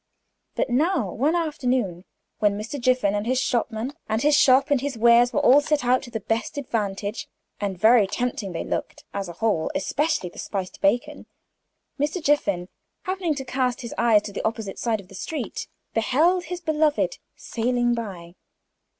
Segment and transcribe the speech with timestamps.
[0.55, 2.05] But now, one afternoon,
[2.39, 2.79] when Mr.
[2.79, 6.09] Jiffin and his shopman, and his shop, and his wares, were all set out to
[6.09, 7.27] the best advantage
[7.59, 11.27] and very tempting they looked, as a whole, especially the spiced bacon
[11.99, 12.19] Mr.
[12.19, 12.67] Jiffin
[13.03, 17.19] happening to cast his eyes to the opposite side of the street, beheld his beloved
[17.35, 18.33] sailing by.